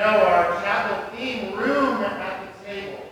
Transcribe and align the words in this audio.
know, 0.00 0.24
our 0.24 0.62
chapel 0.62 1.14
theme, 1.14 1.52
room 1.58 2.02
at 2.02 2.40
the 2.40 2.64
table. 2.64 3.04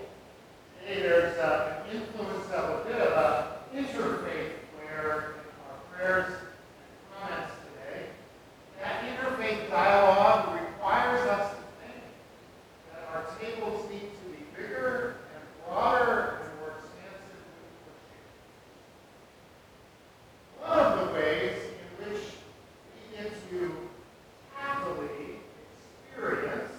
Today 0.80 1.02
there's 1.02 1.38
uh, 1.38 1.82
an 1.84 1.96
influence 1.96 2.50
of 2.50 2.80
a 2.80 2.84
bit 2.88 2.96
of 2.96 3.12
a 3.12 3.58
interfaith 3.76 4.52
where 4.74 5.34
our 5.68 5.78
prayers 5.92 6.32
and 6.32 7.20
comments 7.20 7.52
today, 7.62 8.06
that 8.80 9.04
interfaith 9.04 9.68
dialogue 9.68 10.58
requires 10.58 11.28
us 11.28 11.50
to 11.50 11.56
think 11.84 12.02
that 12.90 13.02
our 13.12 13.22
tables 13.38 13.90
need 13.90 14.08
to 14.08 14.30
be 14.30 14.42
bigger 14.56 15.16
and 15.34 15.44
broader 15.66 16.40
and 16.40 16.58
more 16.58 16.72
expansive 16.78 17.44
with 20.56 20.68
One 20.70 20.78
of 20.78 21.06
the 21.06 21.12
ways 21.12 21.58
in 21.68 22.12
which 22.12 22.22
we 22.94 23.00
get 23.14 23.30
to 23.50 23.58
happily 24.56 25.44
experience 26.18 26.72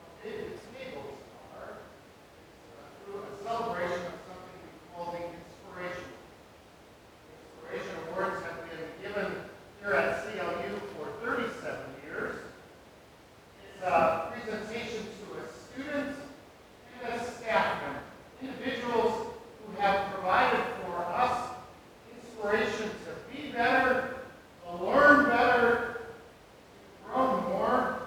how 0.00 0.24
big 0.24 0.32
the 0.32 0.56
tables 0.72 1.20
are 1.60 1.76
is 1.76 2.72
uh, 2.72 2.88
through 3.04 3.20
a 3.20 3.32
celebration 3.44 4.00
of 4.08 4.16
something 4.24 4.56
we 4.64 4.72
call 4.94 5.12
the 5.12 5.20
inspiration. 5.20 6.08
Inspiration 7.60 7.96
awards 8.08 8.40
have 8.44 8.64
been 8.64 8.88
given 9.02 9.28
here 10.10 10.42
at 10.42 10.58
CLU 10.62 10.80
for 10.96 11.26
37 11.26 11.78
years. 12.04 12.36
It's 13.74 13.84
a 13.84 14.32
presentation 14.32 15.04
to 15.04 15.38
a 15.38 15.82
student 15.82 16.16
and 17.02 17.20
a 17.20 17.24
staff 17.24 17.82
member, 17.82 18.00
individuals 18.42 19.26
who 19.66 19.80
have 19.80 20.12
provided 20.12 20.64
for 20.82 21.04
us 21.04 21.50
inspiration 22.14 22.90
to 23.04 23.36
be 23.36 23.52
better, 23.52 24.16
to 24.66 24.84
learn 24.84 25.26
better, 25.28 26.00
to 27.04 27.12
grow 27.12 27.40
more, 27.48 28.00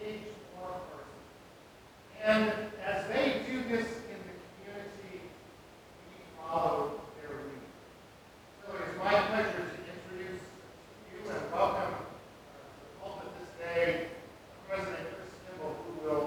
to 0.00 0.06
engage 0.06 0.22
more 0.56 0.80
person. 0.90 2.24
And 2.24 2.52
as 2.84 3.06
they 3.08 3.42
do 3.50 3.62
this 3.68 3.86
in 3.86 4.18
the 4.20 4.34
community, 4.44 5.20
we 6.08 6.24
follow 6.40 7.00
their 7.20 7.36
lead. 7.36 7.64
So 8.62 8.76
it 8.76 8.90
is 8.90 8.98
my 8.98 9.10
pleasure 9.10 9.50
to 9.50 9.78
introduce 9.90 10.42
you 11.12 11.30
and 11.30 11.52
welcome 11.52 11.94
uh, 11.94 12.68
to 12.68 12.80
the 12.80 13.00
pulpit 13.00 13.28
this 13.38 13.50
day 13.60 14.06
President 14.68 15.06
Chris 15.14 15.32
Kimball, 15.46 15.76
who 15.84 16.06
will 16.06 16.26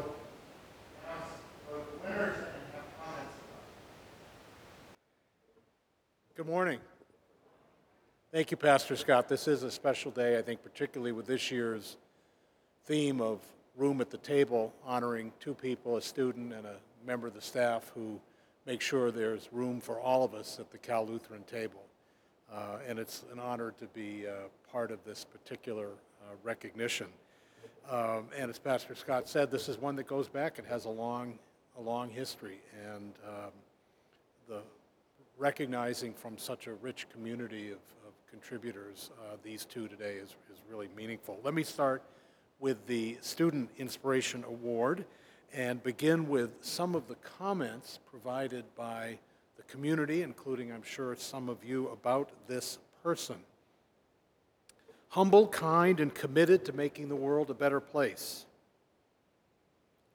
announce 1.03 1.33
the 1.69 1.75
winners 2.01 2.37
and 2.37 2.61
have 2.73 2.87
comments 2.97 3.35
about 3.41 3.65
it. 3.69 3.97
Good 6.47 6.53
morning. 6.53 6.79
Thank 8.31 8.51
you, 8.51 8.55
Pastor 8.55 8.95
Scott. 8.95 9.27
This 9.27 9.49
is 9.49 9.63
a 9.63 9.69
special 9.69 10.11
day, 10.11 10.39
I 10.39 10.41
think, 10.41 10.63
particularly 10.63 11.11
with 11.11 11.27
this 11.27 11.51
year's 11.51 11.97
theme 12.85 13.19
of 13.19 13.41
Room 13.75 13.99
at 13.99 14.09
the 14.09 14.17
Table, 14.17 14.73
honoring 14.85 15.33
two 15.41 15.53
people, 15.53 15.97
a 15.97 16.01
student 16.01 16.53
and 16.53 16.65
a 16.65 16.75
member 17.05 17.27
of 17.27 17.33
the 17.33 17.41
staff, 17.41 17.91
who 17.93 18.17
make 18.65 18.79
sure 18.79 19.11
there's 19.11 19.49
room 19.51 19.81
for 19.81 19.99
all 19.99 20.23
of 20.23 20.33
us 20.33 20.57
at 20.57 20.71
the 20.71 20.77
Cal 20.77 21.05
Lutheran 21.05 21.43
table. 21.43 21.83
Uh, 22.49 22.77
and 22.87 22.97
it's 22.97 23.25
an 23.33 23.39
honor 23.39 23.73
to 23.77 23.85
be 23.87 24.25
uh, 24.25 24.47
part 24.71 24.89
of 24.89 25.03
this 25.03 25.25
particular 25.25 25.87
uh, 25.87 26.35
recognition. 26.43 27.07
Um, 27.91 28.27
and 28.37 28.49
as 28.49 28.57
Pastor 28.57 28.95
Scott 28.95 29.27
said, 29.27 29.51
this 29.51 29.67
is 29.67 29.77
one 29.77 29.97
that 29.97 30.07
goes 30.07 30.29
back 30.29 30.59
It 30.59 30.65
has 30.69 30.85
a 30.85 30.89
long, 30.89 31.39
a 31.77 31.81
long 31.81 32.09
history. 32.09 32.61
And 32.93 33.11
um, 33.27 33.51
the 34.47 34.61
recognizing 35.37 36.13
from 36.13 36.37
such 36.37 36.67
a 36.67 36.73
rich 36.73 37.07
community 37.09 37.67
of, 37.67 37.79
of 38.07 38.13
contributors 38.29 39.11
uh, 39.19 39.35
these 39.43 39.65
two 39.65 39.87
today 39.87 40.15
is, 40.15 40.35
is 40.51 40.59
really 40.69 40.89
meaningful. 40.95 41.39
Let 41.43 41.53
me 41.53 41.63
start 41.63 42.01
with 42.59 42.87
the 42.87 43.17
Student 43.21 43.69
Inspiration 43.77 44.43
Award 44.43 45.05
and 45.53 45.81
begin 45.83 46.27
with 46.27 46.49
some 46.61 46.95
of 46.95 47.07
the 47.07 47.15
comments 47.15 47.99
provided 48.09 48.65
by 48.75 49.19
the 49.57 49.63
community, 49.63 50.23
including, 50.23 50.71
I'm 50.71 50.83
sure, 50.83 51.15
some 51.15 51.49
of 51.49 51.63
you, 51.63 51.87
about 51.89 52.31
this 52.47 52.79
person. 53.03 53.37
Humble, 55.09 55.47
kind, 55.47 55.99
and 55.99 56.13
committed 56.13 56.65
to 56.65 56.73
making 56.73 57.09
the 57.09 57.15
world 57.15 57.49
a 57.49 57.53
better 57.53 57.79
place. 57.79 58.45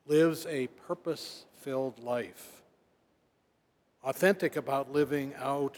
Lives 0.06 0.46
a 0.46 0.66
purpose 0.66 1.46
filled 1.60 2.02
life 2.02 2.61
authentic 4.04 4.56
about 4.56 4.92
living 4.92 5.32
out 5.38 5.76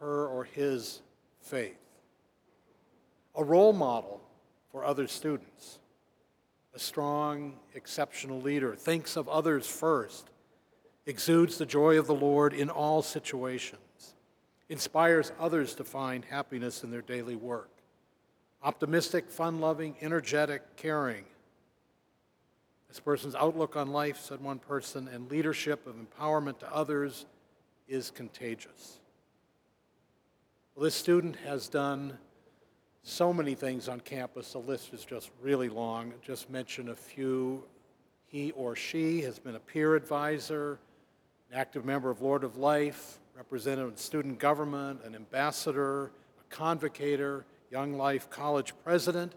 her 0.00 0.26
or 0.26 0.44
his 0.44 1.00
faith, 1.40 1.78
a 3.34 3.42
role 3.42 3.72
model 3.72 4.20
for 4.70 4.84
other 4.84 5.06
students, 5.06 5.78
a 6.74 6.78
strong, 6.78 7.54
exceptional 7.74 8.40
leader, 8.40 8.74
thinks 8.74 9.16
of 9.16 9.28
others 9.28 9.66
first, 9.66 10.28
exudes 11.06 11.56
the 11.56 11.66
joy 11.66 11.98
of 11.98 12.06
the 12.06 12.14
Lord 12.14 12.52
in 12.52 12.68
all 12.68 13.00
situations, 13.00 14.14
inspires 14.68 15.32
others 15.40 15.74
to 15.76 15.84
find 15.84 16.24
happiness 16.26 16.84
in 16.84 16.90
their 16.90 17.02
daily 17.02 17.36
work, 17.36 17.70
optimistic, 18.62 19.30
fun 19.30 19.60
loving, 19.60 19.96
energetic, 20.02 20.76
caring. 20.76 21.24
This 22.88 23.00
person's 23.00 23.34
outlook 23.34 23.76
on 23.76 23.92
life, 23.92 24.18
said 24.18 24.40
one 24.40 24.58
person, 24.58 25.08
and 25.08 25.30
leadership 25.30 25.86
of 25.86 25.96
empowerment 25.96 26.58
to 26.60 26.74
others 26.74 27.26
is 27.86 28.10
contagious. 28.10 28.98
Well, 30.74 30.84
this 30.84 30.94
student 30.94 31.36
has 31.44 31.68
done 31.68 32.16
so 33.02 33.32
many 33.32 33.54
things 33.54 33.88
on 33.88 34.00
campus. 34.00 34.52
The 34.52 34.58
list 34.58 34.92
is 34.92 35.04
just 35.04 35.30
really 35.42 35.68
long. 35.68 36.12
Just 36.22 36.50
mention 36.50 36.90
a 36.90 36.94
few. 36.94 37.64
He 38.26 38.52
or 38.52 38.76
she 38.76 39.22
has 39.22 39.38
been 39.38 39.54
a 39.54 39.60
peer 39.60 39.94
advisor, 39.94 40.78
an 41.50 41.58
active 41.58 41.84
member 41.84 42.10
of 42.10 42.20
Lord 42.20 42.44
of 42.44 42.56
Life, 42.58 43.18
representative 43.34 43.90
in 43.90 43.96
student 43.96 44.38
government, 44.38 45.00
an 45.04 45.14
ambassador, 45.14 46.10
a 46.38 46.54
convocator, 46.54 47.44
Young 47.70 47.96
Life 47.96 48.28
College 48.30 48.72
president. 48.84 49.32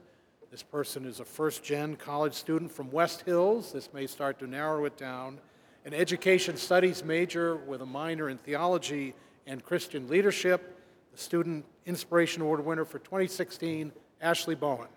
This 0.51 0.63
person 0.63 1.05
is 1.05 1.21
a 1.21 1.25
first 1.25 1.63
gen 1.63 1.95
college 1.95 2.33
student 2.33 2.73
from 2.73 2.91
West 2.91 3.21
Hills. 3.21 3.71
This 3.71 3.87
may 3.93 4.05
start 4.05 4.37
to 4.39 4.47
narrow 4.47 4.83
it 4.83 4.97
down. 4.97 5.39
An 5.85 5.93
education 5.93 6.57
studies 6.57 7.05
major 7.05 7.55
with 7.55 7.81
a 7.81 7.85
minor 7.85 8.27
in 8.27 8.37
theology 8.37 9.13
and 9.47 9.63
Christian 9.63 10.09
leadership. 10.09 10.77
The 11.13 11.17
Student 11.17 11.63
Inspiration 11.85 12.41
Award 12.41 12.65
winner 12.65 12.83
for 12.83 12.99
2016, 12.99 13.93
Ashley 14.19 14.55
Bowen. 14.55 14.89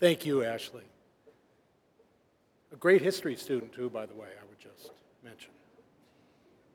Thank 0.00 0.26
you, 0.26 0.44
Ashley. 0.44 0.82
A 2.72 2.76
great 2.76 3.00
history 3.00 3.36
student, 3.36 3.72
too, 3.72 3.88
by 3.88 4.06
the 4.06 4.14
way, 4.14 4.26
I 4.26 4.44
would 4.48 4.58
just 4.58 4.90
mention. 5.22 5.50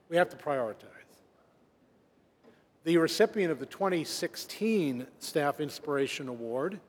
We 0.07 0.15
have 0.17 0.29
to 0.29 0.37
prioritize. 0.37 0.85
The 2.85 2.97
recipient 2.97 3.51
of 3.51 3.59
the 3.59 3.65
2016 3.65 5.05
Staff 5.19 5.59
Inspiration 5.59 6.29
Award 6.29 6.79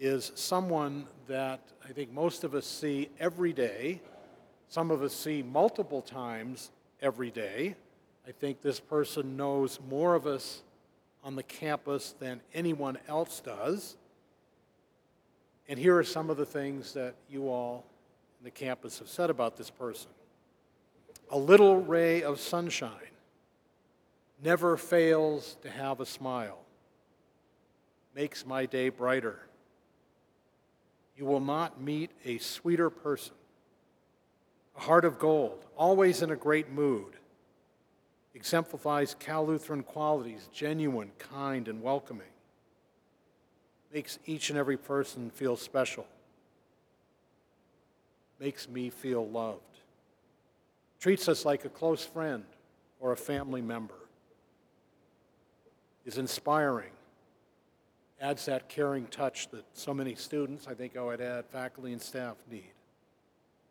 is 0.00 0.32
someone 0.34 1.06
that 1.28 1.60
I 1.86 1.92
think 1.92 2.10
most 2.10 2.42
of 2.42 2.54
us 2.54 2.66
see 2.66 3.10
every 3.20 3.52
day. 3.52 4.00
Some 4.68 4.90
of 4.90 5.02
us 5.02 5.14
see 5.14 5.42
multiple 5.42 6.00
times 6.00 6.70
every 7.02 7.30
day. 7.30 7.76
I 8.26 8.32
think 8.32 8.62
this 8.62 8.80
person 8.80 9.36
knows 9.36 9.78
more 9.88 10.14
of 10.14 10.26
us 10.26 10.62
on 11.22 11.36
the 11.36 11.42
campus 11.42 12.14
than 12.18 12.40
anyone 12.54 12.96
else 13.06 13.40
does. 13.40 13.96
And 15.70 15.78
here 15.78 15.96
are 15.96 16.02
some 16.02 16.30
of 16.30 16.36
the 16.36 16.44
things 16.44 16.94
that 16.94 17.14
you 17.28 17.48
all 17.48 17.84
in 18.40 18.44
the 18.44 18.50
campus 18.50 18.98
have 18.98 19.08
said 19.08 19.30
about 19.30 19.56
this 19.56 19.70
person. 19.70 20.10
A 21.30 21.38
little 21.38 21.76
ray 21.76 22.24
of 22.24 22.40
sunshine 22.40 22.90
never 24.42 24.76
fails 24.76 25.56
to 25.62 25.70
have 25.70 26.00
a 26.00 26.06
smile, 26.06 26.58
makes 28.16 28.44
my 28.44 28.66
day 28.66 28.88
brighter. 28.88 29.46
You 31.16 31.24
will 31.24 31.38
not 31.38 31.80
meet 31.80 32.10
a 32.24 32.38
sweeter 32.38 32.90
person. 32.90 33.34
A 34.76 34.80
heart 34.80 35.04
of 35.04 35.20
gold, 35.20 35.66
always 35.76 36.20
in 36.20 36.32
a 36.32 36.36
great 36.36 36.72
mood, 36.72 37.14
exemplifies 38.34 39.14
Cal 39.20 39.46
Lutheran 39.46 39.84
qualities, 39.84 40.48
genuine, 40.52 41.12
kind, 41.20 41.68
and 41.68 41.80
welcoming 41.80 42.26
makes 43.92 44.18
each 44.26 44.50
and 44.50 44.58
every 44.58 44.76
person 44.76 45.30
feel 45.30 45.56
special, 45.56 46.06
makes 48.38 48.68
me 48.68 48.90
feel 48.90 49.26
loved, 49.28 49.60
treats 51.00 51.28
us 51.28 51.44
like 51.44 51.64
a 51.64 51.68
close 51.68 52.04
friend 52.04 52.44
or 53.00 53.12
a 53.12 53.16
family 53.16 53.62
member, 53.62 53.94
is 56.06 56.18
inspiring, 56.18 56.90
adds 58.20 58.46
that 58.46 58.68
caring 58.68 59.06
touch 59.06 59.48
that 59.50 59.64
so 59.72 59.92
many 59.92 60.14
students, 60.14 60.66
I 60.68 60.74
think 60.74 60.96
I 60.96 61.02
would 61.02 61.20
add, 61.20 61.46
faculty 61.46 61.92
and 61.92 62.00
staff 62.00 62.36
need. 62.50 62.72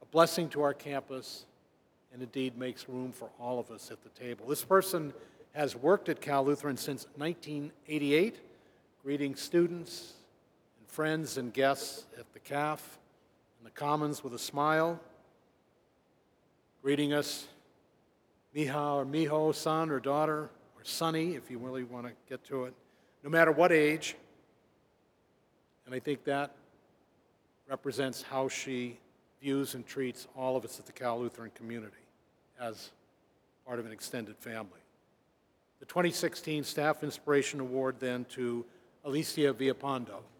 A 0.01 0.05
blessing 0.05 0.49
to 0.49 0.61
our 0.61 0.73
campus, 0.73 1.45
and 2.11 2.21
indeed 2.21 2.57
makes 2.57 2.89
room 2.89 3.11
for 3.11 3.29
all 3.39 3.59
of 3.59 3.69
us 3.71 3.91
at 3.91 4.01
the 4.03 4.09
table. 4.09 4.47
This 4.47 4.63
person 4.63 5.13
has 5.53 5.75
worked 5.75 6.09
at 6.09 6.21
Cal 6.21 6.43
Lutheran 6.45 6.77
since 6.77 7.07
1988, 7.17 8.39
greeting 9.03 9.35
students 9.35 10.13
and 10.79 10.87
friends 10.89 11.37
and 11.37 11.53
guests 11.53 12.05
at 12.17 12.31
the 12.33 12.39
CAF 12.39 12.79
and 13.57 13.65
the 13.65 13.71
Commons 13.71 14.23
with 14.23 14.33
a 14.33 14.39
smile, 14.39 14.99
greeting 16.81 17.13
us, 17.13 17.47
Mija 18.55 18.95
or 18.95 19.05
Mijo, 19.05 19.55
son 19.55 19.89
or 19.89 19.99
daughter, 19.99 20.49
or 20.75 20.83
Sonny, 20.83 21.35
if 21.35 21.49
you 21.49 21.59
really 21.59 21.83
want 21.83 22.07
to 22.07 22.11
get 22.27 22.43
to 22.45 22.65
it, 22.65 22.73
no 23.23 23.29
matter 23.29 23.51
what 23.51 23.71
age. 23.71 24.15
And 25.85 25.95
I 25.95 25.99
think 25.99 26.25
that 26.25 26.55
represents 27.69 28.21
how 28.21 28.49
she 28.49 28.99
views 29.41 29.75
and 29.75 29.87
treats 29.87 30.27
all 30.35 30.57
of 30.57 30.65
us 30.65 30.77
at 30.79 30.85
the 30.85 30.91
Cal 30.91 31.19
Lutheran 31.19 31.51
community 31.55 31.95
as 32.59 32.91
part 33.65 33.79
of 33.79 33.85
an 33.85 33.93
extended 33.93 34.35
family. 34.37 34.81
The 35.79 35.85
2016 35.85 36.65
Staff 36.65 37.03
Inspiration 37.03 37.61
Award 37.61 37.95
then 37.99 38.25
to 38.31 38.65
Alicia 39.03 39.53
Villapondo. 39.53 40.38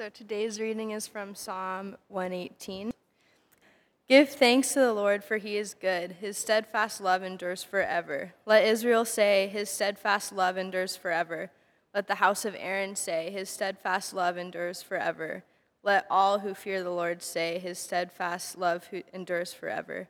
So 0.00 0.08
today's 0.08 0.58
reading 0.58 0.92
is 0.92 1.06
from 1.06 1.34
Psalm 1.34 1.94
118. 2.08 2.90
Give 4.08 4.30
thanks 4.30 4.72
to 4.72 4.80
the 4.80 4.94
Lord, 4.94 5.22
for 5.22 5.36
he 5.36 5.58
is 5.58 5.74
good. 5.74 6.12
His 6.12 6.38
steadfast 6.38 7.02
love 7.02 7.22
endures 7.22 7.62
forever. 7.62 8.32
Let 8.46 8.64
Israel 8.64 9.04
say, 9.04 9.50
His 9.52 9.68
steadfast 9.68 10.32
love 10.32 10.56
endures 10.56 10.96
forever. 10.96 11.50
Let 11.94 12.06
the 12.06 12.14
house 12.14 12.46
of 12.46 12.56
Aaron 12.58 12.96
say, 12.96 13.30
His 13.30 13.50
steadfast 13.50 14.14
love 14.14 14.38
endures 14.38 14.82
forever. 14.82 15.44
Let 15.82 16.06
all 16.08 16.38
who 16.38 16.54
fear 16.54 16.82
the 16.82 16.88
Lord 16.88 17.22
say, 17.22 17.58
His 17.58 17.78
steadfast 17.78 18.56
love 18.56 18.88
endures 19.12 19.52
forever. 19.52 20.08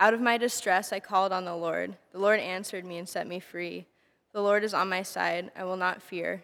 Out 0.00 0.14
of 0.14 0.20
my 0.20 0.36
distress 0.36 0.92
I 0.92 0.98
called 0.98 1.30
on 1.30 1.44
the 1.44 1.54
Lord. 1.54 1.96
The 2.10 2.18
Lord 2.18 2.40
answered 2.40 2.84
me 2.84 2.98
and 2.98 3.08
set 3.08 3.28
me 3.28 3.38
free. 3.38 3.86
The 4.32 4.42
Lord 4.42 4.64
is 4.64 4.74
on 4.74 4.88
my 4.88 5.04
side. 5.04 5.52
I 5.54 5.62
will 5.62 5.76
not 5.76 6.02
fear. 6.02 6.42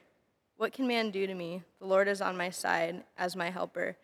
What 0.56 0.72
can 0.72 0.86
man 0.86 1.10
do 1.10 1.26
to 1.26 1.34
me? 1.34 1.62
The 1.80 1.86
Lord 1.86 2.06
is 2.06 2.20
on 2.20 2.36
my 2.36 2.50
side 2.50 3.02
as 3.18 3.34
my 3.34 3.50
helper. 3.50 3.96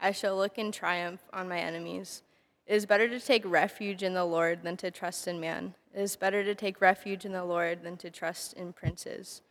I 0.00 0.10
shall 0.10 0.36
look 0.36 0.58
in 0.58 0.72
triumph 0.72 1.20
on 1.32 1.48
my 1.48 1.58
enemies. 1.58 2.22
It 2.66 2.74
is 2.74 2.86
better 2.86 3.08
to 3.08 3.20
take 3.20 3.44
refuge 3.44 4.02
in 4.02 4.14
the 4.14 4.24
Lord 4.24 4.62
than 4.62 4.76
to 4.78 4.90
trust 4.90 5.28
in 5.28 5.38
man. 5.40 5.74
It 5.94 6.00
is 6.00 6.16
better 6.16 6.42
to 6.42 6.54
take 6.54 6.80
refuge 6.80 7.24
in 7.24 7.32
the 7.32 7.44
Lord 7.44 7.84
than 7.84 7.96
to 7.98 8.10
trust 8.10 8.54
in 8.54 8.72
princes. 8.72 9.42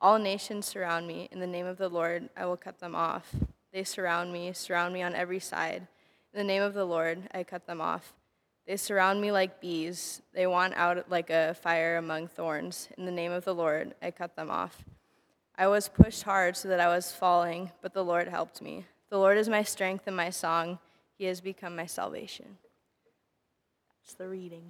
All 0.00 0.18
nations 0.18 0.66
surround 0.66 1.06
me. 1.06 1.28
In 1.30 1.40
the 1.40 1.46
name 1.46 1.66
of 1.66 1.78
the 1.78 1.88
Lord, 1.88 2.28
I 2.36 2.46
will 2.46 2.56
cut 2.56 2.80
them 2.80 2.96
off. 2.96 3.34
They 3.72 3.84
surround 3.84 4.32
me, 4.32 4.52
surround 4.52 4.94
me 4.94 5.02
on 5.02 5.14
every 5.14 5.40
side. 5.40 5.86
In 6.32 6.38
the 6.38 6.44
name 6.44 6.62
of 6.62 6.74
the 6.74 6.84
Lord, 6.84 7.28
I 7.32 7.44
cut 7.44 7.66
them 7.66 7.80
off. 7.80 8.14
They 8.66 8.76
surround 8.76 9.20
me 9.20 9.30
like 9.30 9.60
bees. 9.60 10.22
They 10.32 10.46
want 10.46 10.74
out 10.74 11.10
like 11.10 11.30
a 11.30 11.54
fire 11.54 11.96
among 11.96 12.28
thorns. 12.28 12.88
In 12.96 13.04
the 13.04 13.12
name 13.12 13.32
of 13.32 13.44
the 13.44 13.54
Lord, 13.54 13.94
I 14.02 14.10
cut 14.10 14.36
them 14.36 14.50
off. 14.50 14.84
I 15.56 15.66
was 15.66 15.88
pushed 15.88 16.22
hard 16.22 16.56
so 16.56 16.68
that 16.68 16.80
I 16.80 16.88
was 16.88 17.12
falling, 17.12 17.70
but 17.82 17.92
the 17.92 18.04
Lord 18.04 18.28
helped 18.28 18.62
me. 18.62 18.86
The 19.10 19.18
Lord 19.18 19.36
is 19.36 19.48
my 19.48 19.62
strength 19.62 20.06
and 20.06 20.16
my 20.16 20.30
song. 20.30 20.78
He 21.18 21.26
has 21.26 21.40
become 21.40 21.76
my 21.76 21.86
salvation. 21.86 22.58
That's 24.02 24.14
the 24.14 24.28
reading. 24.28 24.64